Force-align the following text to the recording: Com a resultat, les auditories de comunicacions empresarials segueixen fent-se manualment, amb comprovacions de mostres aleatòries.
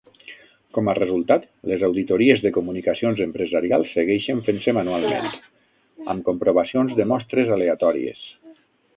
Com 0.75 0.87
a 0.91 0.93
resultat, 0.97 1.43
les 1.71 1.83
auditories 1.87 2.39
de 2.45 2.51
comunicacions 2.55 3.21
empresarials 3.25 3.91
segueixen 3.97 4.41
fent-se 4.47 4.73
manualment, 4.77 5.27
amb 6.15 6.25
comprovacions 6.31 6.95
de 7.01 7.07
mostres 7.13 7.53
aleatòries. 7.57 8.25